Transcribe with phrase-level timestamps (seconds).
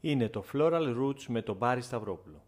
[0.00, 2.42] είναι το Floral Roots με τον Μπάρι Σταυρόπουλο.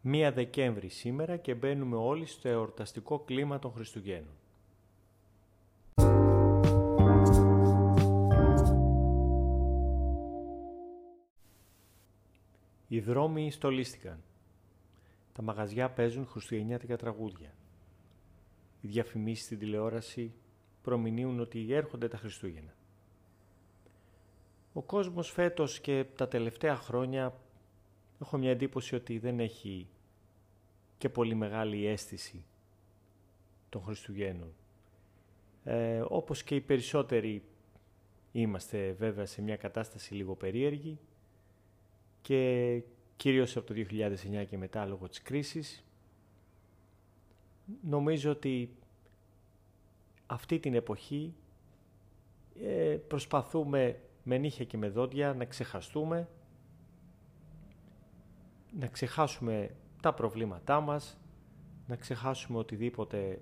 [0.00, 4.34] Μία Δεκέμβρη σήμερα και μπαίνουμε όλοι στο εορταστικό κλίμα των Χριστουγέννων.
[12.88, 14.22] Οι δρόμοι στολίστηκαν.
[15.32, 17.54] Τα μαγαζιά παίζουν χριστουγεννιάτικα τραγούδια.
[18.80, 20.34] Οι διαφημίσεις στην τηλεόραση
[20.86, 22.74] προμηνύουν ότι έρχονται τα Χριστούγεννα.
[24.72, 27.34] Ο κόσμος φέτος και τα τελευταία χρόνια
[28.20, 29.86] έχω μια εντύπωση ότι δεν έχει
[30.98, 32.44] και πολύ μεγάλη αίσθηση
[33.68, 34.52] των Χριστουγέννων.
[35.64, 37.42] Ε, όπως και οι περισσότεροι
[38.32, 40.98] είμαστε βέβαια σε μια κατάσταση λίγο περίεργη
[42.22, 42.82] και
[43.16, 45.84] κυρίως από το 2009 και μετά λόγω της κρίσης
[47.82, 48.70] νομίζω ότι
[50.26, 51.34] αυτή την εποχή
[52.62, 56.28] ε, προσπαθούμε με νύχια και με δόντια να ξεχαστούμε,
[58.78, 61.18] να ξεχάσουμε τα προβλήματά μας,
[61.86, 63.40] να ξεχάσουμε οτιδήποτε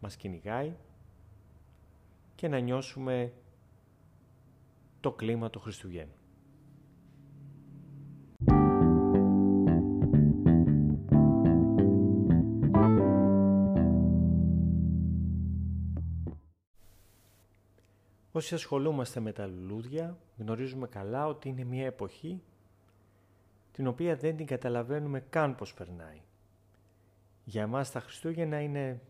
[0.00, 0.72] μας κυνηγάει
[2.34, 3.32] και να νιώσουμε
[5.00, 6.14] το κλίμα του Χριστουγέννου.
[18.36, 22.42] Όσοι ασχολούμαστε με τα λουλούδια γνωρίζουμε καλά ότι είναι μια εποχή
[23.72, 26.20] την οποία δεν την καταλαβαίνουμε καν πως περνάει.
[27.44, 29.00] Για εμάς τα Χριστούγεννα είναι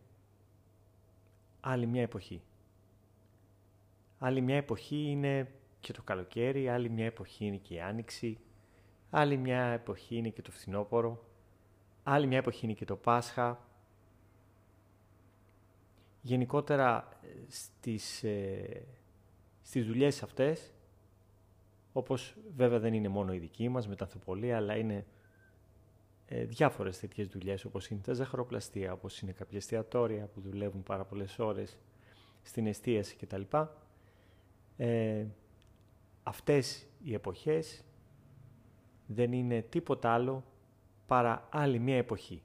[1.61, 2.43] άλλη μια εποχή.
[4.19, 8.39] Άλλη μια εποχή είναι και το καλοκαίρι, άλλη μια εποχή είναι και η Άνοιξη,
[9.11, 11.25] άλλη μια εποχή είναι και το φθινόπωρο,
[12.03, 13.69] άλλη μια εποχή είναι και το Πάσχα.
[16.23, 17.09] Γενικότερα
[17.49, 18.87] στις ε,
[19.67, 20.73] στις δουλειές αυτές,
[21.93, 25.07] όπως βέβαια δεν είναι μόνο η δική μας με τα ανθοπολία, αλλά είναι
[26.27, 31.05] ε, διάφορες τέτοιες δουλειές, όπως είναι τα ζαχαροπλαστεία, όπως είναι κάποια εστιατόρια που δουλεύουν πάρα
[31.05, 31.79] πολλές ώρες
[32.43, 33.43] στην εστίαση κτλ.
[34.77, 35.27] Ε,
[36.23, 37.85] αυτές οι εποχές
[39.07, 40.45] δεν είναι τίποτα άλλο
[41.07, 42.43] παρά άλλη μια εποχή.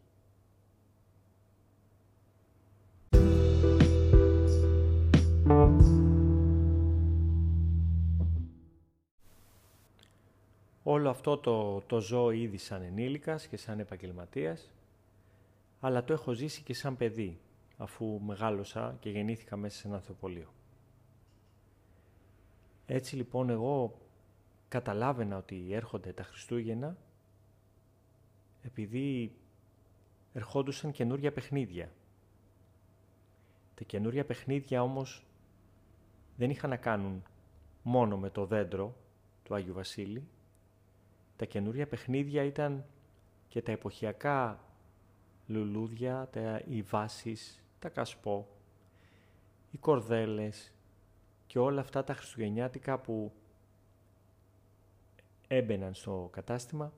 [10.94, 14.72] Όλο αυτό το, το ζω ήδη σαν ενήλικας και σαν επαγγελματίας,
[15.80, 17.40] αλλά το έχω ζήσει και σαν παιδί,
[17.78, 20.54] αφού μεγάλωσα και γεννήθηκα μέσα σε ένα ανθοπολείο.
[22.86, 23.98] Έτσι λοιπόν εγώ
[24.68, 26.98] καταλάβαινα ότι έρχονται τα Χριστούγεννα
[28.62, 29.36] επειδή
[30.34, 31.92] ερχόντουσαν καινούρια παιχνίδια.
[33.76, 35.26] Τα καινούρια παιχνίδια όμως
[36.38, 37.24] δεν είχαν να κάνουν
[37.84, 38.96] μόνο με το δέντρο
[39.44, 40.28] του Άγιου Βασίλη,
[41.42, 42.86] τα καινούρια παιχνίδια ήταν
[43.48, 44.60] και τα εποχιακά
[45.48, 48.48] λουλούδια, τα, οι βάσεις, τα κασπό,
[49.72, 50.74] οι κορδέλες
[51.48, 53.32] και όλα αυτά τα χριστουγεννιάτικα που
[55.48, 56.94] έμπαιναν στο κατάστημα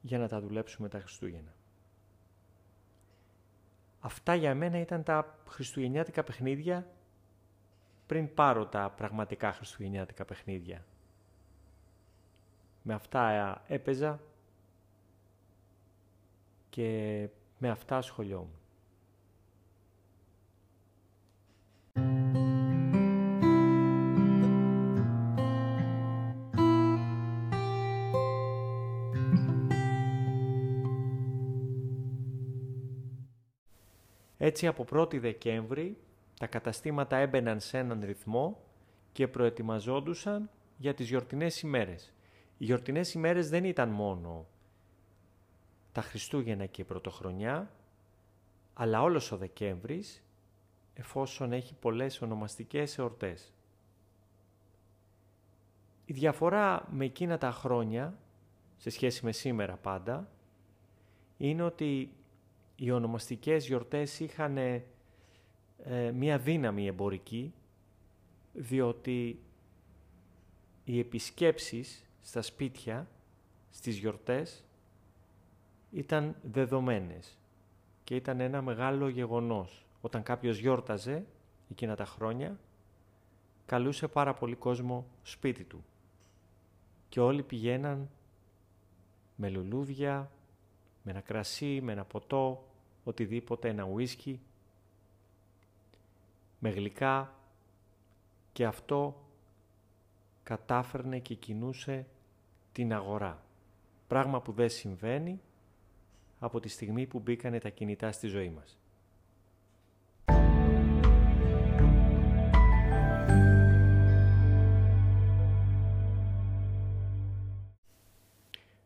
[0.00, 1.54] για να τα δουλέψουμε τα Χριστούγεννα.
[4.00, 6.86] Αυτά για μένα ήταν τα χριστουγεννιάτικα παιχνίδια
[8.06, 10.84] πριν πάρω τα πραγματικά χριστουγεννιάτικα παιχνίδια
[12.86, 14.20] με αυτά έπαιζα
[16.70, 17.28] και
[17.58, 18.58] με αυτά ασχολιόμουν.
[34.38, 35.96] Έτσι από 1η Δεκέμβρη
[36.38, 38.60] τα καταστήματα έμπαιναν σε έναν ρυθμό
[39.12, 42.13] και προετοιμαζόντουσαν για τις γιορτινές ημέρες.
[42.64, 44.46] Οι γιορτινές ημέρες δεν ήταν μόνο
[45.92, 47.70] τα Χριστούγεννα και η Πρωτοχρονιά,
[48.74, 50.22] αλλά όλος ο Δεκέμβρης,
[50.94, 53.52] εφόσον έχει πολλές ονομαστικές εορτές.
[56.04, 58.18] Η διαφορά με εκείνα τα χρόνια,
[58.76, 60.28] σε σχέση με σήμερα πάντα,
[61.36, 62.12] είναι ότι
[62.76, 64.82] οι ονομαστικές γιορτές είχαν ε,
[66.14, 67.52] μία δύναμη εμπορική,
[68.52, 69.38] διότι
[70.84, 73.08] οι επισκέψεις στα σπίτια,
[73.70, 74.64] στις γιορτές,
[75.90, 77.38] ήταν δεδομένες
[78.04, 79.86] και ήταν ένα μεγάλο γεγονός.
[80.00, 81.26] Όταν κάποιος γιόρταζε
[81.70, 82.58] εκείνα τα χρόνια,
[83.66, 85.84] καλούσε πάρα πολύ κόσμο σπίτι του
[87.08, 88.08] και όλοι πηγαίναν
[89.36, 90.30] με λουλούδια,
[91.02, 92.68] με ένα κρασί, με ένα ποτό,
[93.04, 94.40] οτιδήποτε, ένα ουίσκι,
[96.58, 97.34] με γλυκά
[98.52, 99.24] και αυτό
[100.42, 102.06] κατάφερνε και κινούσε
[102.74, 103.42] την αγορά.
[104.06, 105.40] Πράγμα που δεν συμβαίνει
[106.38, 108.78] από τη στιγμή που μπήκανε τα κινητά στη ζωή μας.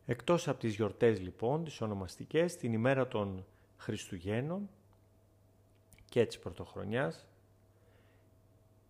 [0.05, 3.45] Εκτός από τις γιορτές λοιπόν, τις ονομαστικές, την ημέρα των
[3.77, 4.69] Χριστουγέννων
[6.09, 7.27] και της Πρωτοχρονιάς,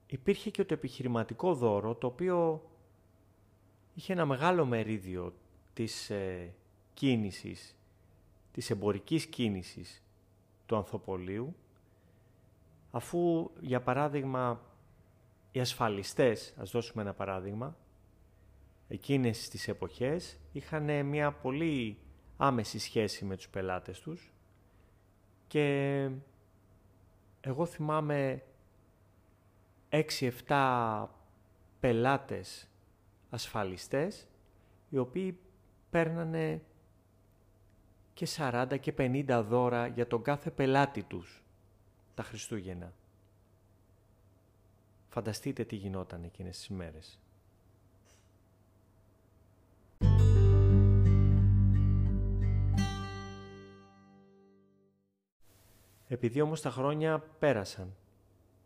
[0.08, 2.62] υπήρχε και το επιχειρηματικό δώρο, το οποίο
[4.00, 5.34] είχε ένα μεγάλο μερίδιο
[5.74, 6.54] της ε,
[6.94, 7.76] κίνησης,
[8.52, 10.04] της εμπορικής κίνησης
[10.66, 11.56] του Ανθοπολίου,
[12.92, 14.62] αφού για παράδειγμα
[15.52, 17.78] οι ασφαλιστές, ας δώσουμε ένα παράδειγμα,
[18.88, 21.98] εκείνες τις εποχές είχαν μια πολύ
[22.38, 24.34] άμεση σχέση με τους πελάτες τους
[25.48, 26.10] και
[27.42, 28.44] εγώ θυμάμαι
[30.48, 31.08] 6-7
[31.80, 32.69] πελάτες
[33.30, 34.28] ασφαλιστές
[34.90, 35.40] οι οποίοι
[35.90, 36.62] παίρνανε
[38.14, 41.44] και 40 και 50 δώρα για τον κάθε πελάτη τους
[42.14, 42.94] τα Χριστούγεννα.
[45.10, 47.20] Φανταστείτε τι γινόταν εκείνες τις μέρες.
[56.08, 57.96] Επειδή όμως τα χρόνια πέρασαν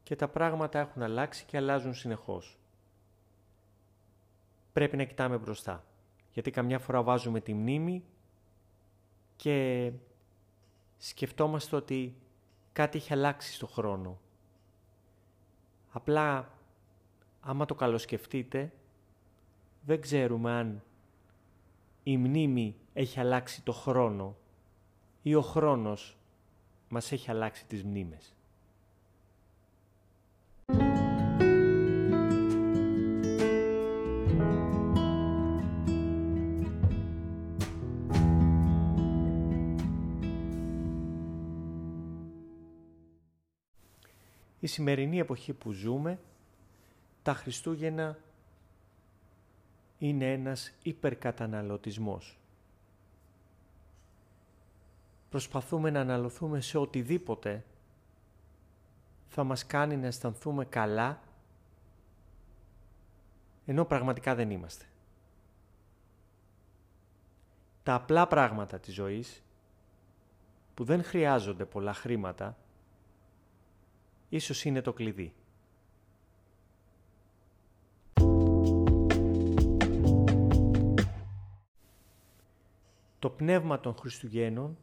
[0.04, 2.57] και τα πράγματα έχουν αλλάξει και αλλάζουν συνεχώς.
[4.73, 5.83] Πρέπει να κοιτάμε μπροστά,
[6.33, 8.03] γιατί καμιά φορά βάζουμε τη μνήμη
[9.35, 9.91] και
[10.97, 12.15] σκεφτόμαστε ότι
[12.73, 14.19] κάτι έχει αλλάξει στο χρόνο.
[15.91, 16.51] Απλά,
[17.41, 18.71] άμα το καλοσκεφτείτε,
[19.85, 20.83] δεν ξέρουμε αν
[22.03, 24.35] η μνήμη έχει αλλάξει το χρόνο
[25.21, 26.17] ή ο χρόνος
[26.89, 28.35] μας έχει αλλάξει τις μνήμες.
[44.63, 46.19] Η σημερινή εποχή που ζούμε,
[47.24, 48.18] τα Χριστούγεννα
[49.98, 52.38] είναι ένας υπερκαταναλωτισμός
[55.33, 57.63] προσπαθούμε να αναλωθούμε σε οτιδήποτε
[59.27, 61.19] θα μας κάνει να αισθανθούμε καλά,
[63.65, 64.86] ενώ πραγματικά δεν είμαστε.
[67.83, 69.44] Τα απλά πράγματα της ζωής,
[70.74, 72.57] που δεν χρειάζονται πολλά χρήματα,
[74.35, 75.33] ίσως είναι το κλειδί.
[83.19, 84.77] Το πνεύμα των Χριστουγέννων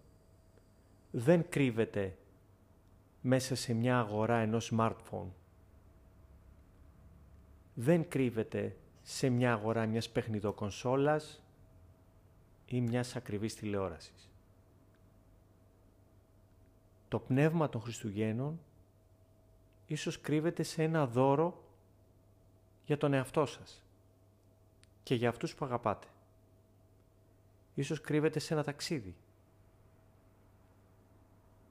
[1.10, 2.16] δεν κρύβεται
[3.20, 5.30] μέσα σε μια αγορά ενός smartphone.
[7.74, 11.42] Δεν κρύβεται σε μια αγορά μιας παιχνιδοκονσόλας
[12.66, 14.30] ή μιας ακριβής τηλεόρασης.
[17.08, 18.60] Το πνεύμα των Χριστουγέννων
[19.92, 21.64] ίσως κρύβεται σε ένα δώρο
[22.86, 23.82] για τον εαυτό σας
[25.02, 26.06] και για αυτούς που αγαπάτε.
[27.74, 29.14] Ίσως κρύβεται σε ένα ταξίδι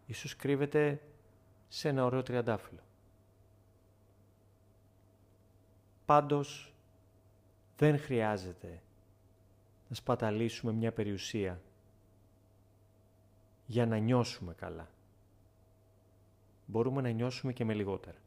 [0.10, 1.02] ίσως κρύβεται
[1.68, 2.82] σε ένα ωραίο τριαντάφυλλο.
[6.06, 6.74] Πάντως,
[7.78, 8.82] δεν χρειάζεται
[9.90, 11.62] να σπαταλήσουμε μια περιουσία
[13.66, 14.88] για να νιώσουμε καλά.
[16.72, 18.18] Μπορούμε να νιώσουμε και με λιγότερα.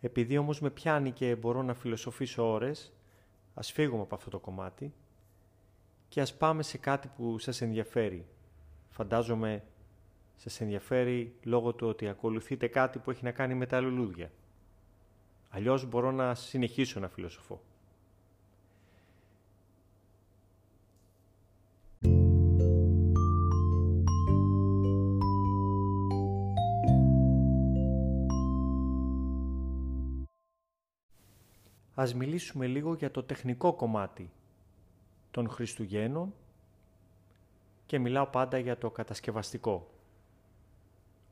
[0.00, 2.92] Επειδή όμως με πιάνει και μπορώ να φιλοσοφήσω ώρες,
[3.54, 4.92] Ας φύγουμε από αυτό το κομμάτι
[6.08, 8.26] και ας πάμε σε κάτι που σας ενδιαφέρει.
[8.90, 9.64] Φαντάζομαι
[10.36, 14.30] σας ενδιαφέρει λόγω του ότι ακολουθείτε κάτι που έχει να κάνει με τα λουλούδια.
[15.50, 17.60] Αλλιώς μπορώ να συνεχίσω να φιλοσοφώ.
[32.00, 34.30] Ας μιλήσουμε λίγο για το τεχνικό κομμάτι
[35.30, 36.34] των Χριστουγέννων
[37.86, 39.90] και μιλάω πάντα για το κατασκευαστικό,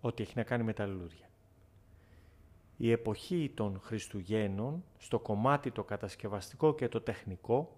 [0.00, 1.30] ό,τι έχει να κάνει με τα λουλούδια.
[2.76, 7.76] Η εποχή των Χριστουγέννων, στο κομμάτι το κατασκευαστικό και το τεχνικό,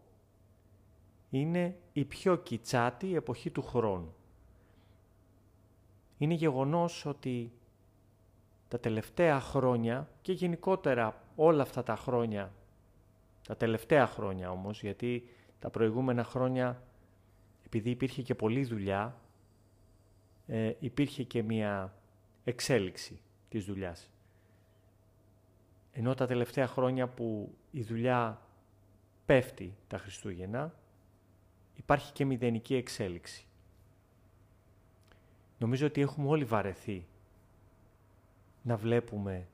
[1.30, 4.14] είναι η πιο κιτσάτη εποχή του χρόνου.
[6.18, 7.52] Είναι γεγονός ότι
[8.68, 12.52] τα τελευταία χρόνια και γενικότερα όλα αυτά τα χρόνια
[13.50, 15.28] τα τελευταία χρόνια όμως, γιατί
[15.58, 16.82] τα προηγούμενα χρόνια,
[17.64, 19.20] επειδή υπήρχε και πολλή δουλειά,
[20.46, 21.94] ε, υπήρχε και μια
[22.44, 24.10] εξέλιξη της δουλειάς.
[25.92, 28.40] Ενώ τα τελευταία χρόνια που η δουλειά
[29.26, 30.74] πέφτει τα Χριστούγεννα,
[31.76, 33.46] υπάρχει και μηδενική εξέλιξη.
[35.58, 37.06] Νομίζω ότι έχουμε όλοι βαρεθεί
[38.62, 39.46] να βλέπουμε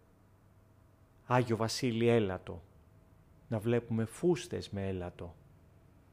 [1.27, 2.63] Άγιο Βασίλη έλατο,
[3.49, 5.35] να βλέπουμε φούστες με έλατο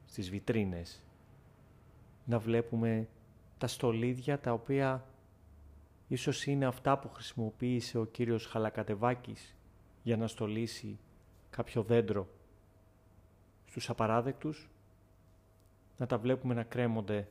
[0.06, 1.02] στις βιτρίνες,
[2.24, 3.08] να βλέπουμε
[3.58, 5.06] τα στολίδια τα οποία
[6.08, 9.54] ίσως είναι αυτά που χρησιμοποίησε ο κύριος Χαλακατεβάκης
[10.02, 10.98] για να στολίσει
[11.50, 12.28] κάποιο δέντρο
[13.66, 14.68] στους απαράδεκτους,
[15.96, 17.28] να τα βλέπουμε να κρέμονται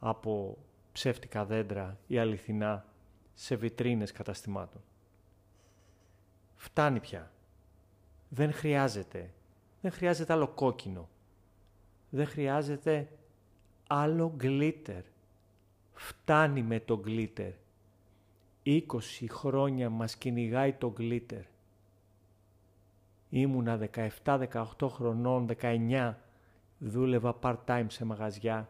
[0.00, 0.58] από
[0.92, 2.86] ψεύτικα δέντρα ή αληθινά
[3.34, 4.80] σε βιτρίνες καταστημάτων.
[6.56, 7.30] Φτάνει πια.
[8.28, 9.30] Δεν χρειάζεται.
[9.80, 11.08] Δεν χρειάζεται άλλο κόκκινο.
[12.10, 13.08] Δεν χρειάζεται
[13.86, 15.02] άλλο γκλίτερ.
[15.92, 17.52] Φτάνει με το γκλίτερ.
[18.64, 18.80] 20
[19.28, 21.42] χρόνια μας κυνηγάει το γκλίτερ.
[23.30, 23.88] Ήμουνα
[24.24, 26.14] 17-18 χρονών, 19,
[26.78, 28.68] δούλευα part-time σε μαγαζιά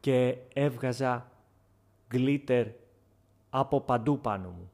[0.00, 1.30] και έβγαζα
[2.08, 2.66] γκλίτερ
[3.50, 4.70] από παντού πάνω μου.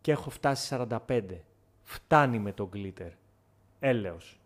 [0.00, 0.76] Και έχω φτάσει
[1.06, 1.22] 45.
[1.90, 3.12] Φτάνει με το γκλίτερ.
[3.80, 4.40] Έλεος.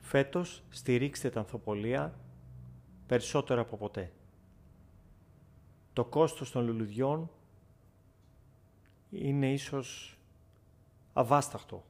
[0.00, 2.14] Φέτος στηρίξτε τα ανθοπολία
[3.06, 4.12] περισσότερο από ποτέ.
[5.92, 7.30] Το κόστος των λουλουδιών
[9.10, 10.18] είναι ίσως
[11.12, 11.84] αβάσταχτο.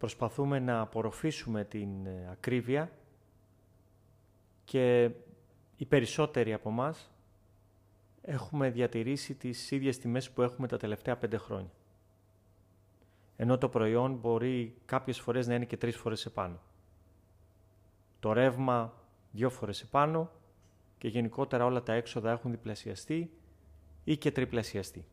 [0.00, 2.90] Προσπαθούμε να απορροφήσουμε την ε, ακρίβεια
[4.64, 5.10] και
[5.76, 7.10] οι περισσότεροι από μας
[8.22, 11.70] έχουμε διατηρήσει τις ίδιες τιμές που έχουμε τα τελευταία πέντε χρόνια
[13.42, 16.60] ενώ το προϊόν μπορεί κάποιες φορές να είναι και τρεις φορές επάνω.
[18.20, 18.94] Το ρεύμα
[19.32, 20.30] δύο φορές επάνω
[20.98, 23.30] και γενικότερα όλα τα έξοδα έχουν διπλασιαστεί
[24.04, 25.04] ή και τριπλασιαστεί.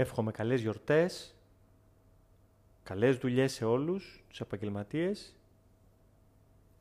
[0.00, 1.34] Εύχομαι καλές γιορτές
[2.82, 5.36] Καλές δουλειές σε όλους τους επαγγελματίες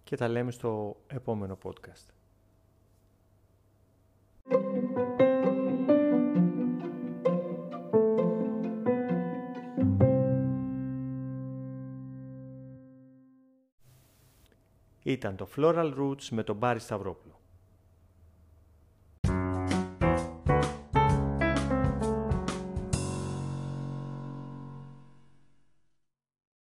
[0.04, 2.14] και τα λέμε στο επόμενο podcast.
[15.04, 17.39] Ήταν το Floral Roots με τον Μπάρι Σταυρόπουλο.